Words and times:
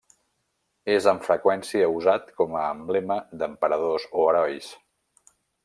És 0.93 1.07
amb 1.11 1.27
freqüència 1.27 1.91
usat 1.99 2.33
com 2.39 2.57
a 2.61 2.63
emblema 2.79 3.19
d'emperadors 3.43 4.09
o 4.23 4.27
herois. 4.31 4.73